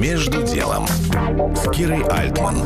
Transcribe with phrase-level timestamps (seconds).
[0.00, 0.86] Между делом
[1.54, 2.56] с Кирой Альтман.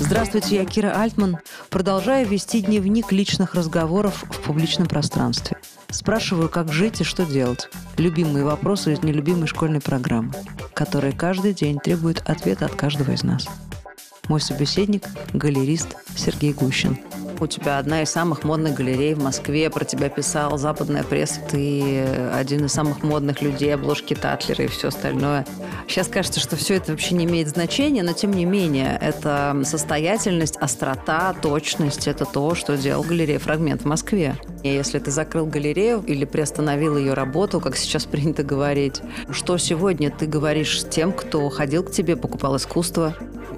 [0.00, 1.38] Здравствуйте, я Кира Альтман.
[1.70, 5.56] Продолжаю вести дневник личных разговоров в публичном пространстве.
[5.90, 7.68] Спрашиваю, как жить и что делать.
[7.96, 10.32] Любимые вопросы из нелюбимой школьной программы,
[10.74, 13.46] которые каждый день требуют ответа от каждого из нас.
[14.26, 16.98] Мой собеседник– галерист Сергей Гущин–
[17.42, 22.04] у тебя одна из самых модных галерей в Москве, про тебя писал западная пресса, ты
[22.32, 25.46] один из самых модных людей, обложки Татлера и все остальное.
[25.88, 30.56] Сейчас кажется, что все это вообще не имеет значения, но тем не менее, это состоятельность,
[30.56, 34.36] острота, точность– это то, что делал галерея «Фрагмент» в Москве.
[34.62, 40.10] И если ты закрыл галерею или приостановил ее работу, как сейчас принято говорить, что сегодня
[40.10, 43.14] ты говоришь тем, кто ходил к тебе, покупал искусство?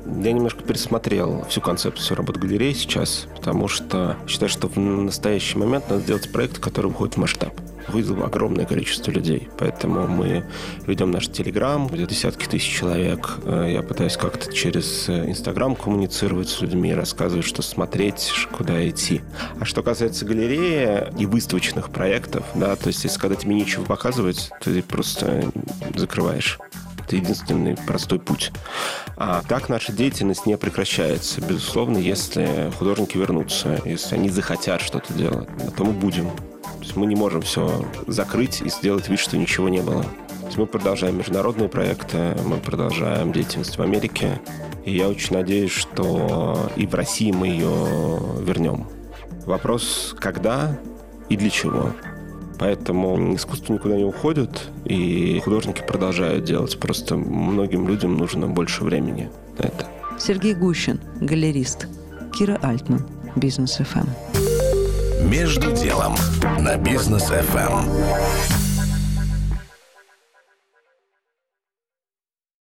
[0.07, 5.89] Я немножко пересмотрел всю концепцию работы галереи сейчас, потому что считаю, что в настоящий момент
[5.89, 7.53] надо делать проект, который выходит в масштаб
[7.89, 9.49] вызвало огромное количество людей.
[9.59, 10.45] Поэтому мы
[10.87, 13.39] ведем наш Телеграм, где десятки тысяч человек.
[13.45, 19.23] Э, я пытаюсь как-то через э, Инстаграм коммуницировать с людьми, рассказывать, что смотреть, куда идти.
[19.61, 24.51] А что касается галереи и выставочных проектов, да, то есть если когда тебе нечего показывать,
[24.63, 25.51] ты просто
[25.95, 26.59] закрываешь.
[27.05, 28.51] Это единственный простой путь.
[29.17, 31.41] А так наша деятельность не прекращается.
[31.41, 36.31] Безусловно, если художники вернутся, если они захотят что-то делать, то мы будем.
[36.31, 40.03] То есть мы не можем все закрыть и сделать вид, что ничего не было.
[40.03, 44.41] То есть мы продолжаем международные проекты, мы продолжаем деятельность в Америке.
[44.85, 47.73] И я очень надеюсь, что и в России мы ее
[48.41, 48.87] вернем.
[49.47, 50.79] Вопрос, когда
[51.29, 51.93] и для чего.
[52.59, 56.79] Поэтому искусство никуда не уходит, и художники продолжают делать.
[56.79, 59.87] Просто многим людям нужно больше времени на это.
[60.19, 61.89] Сергей Гущин, галерист.
[62.33, 64.09] Кира Альтман, Бизнес ФМ.
[65.29, 66.15] Между делом
[66.59, 68.64] на Бизнес ФМ.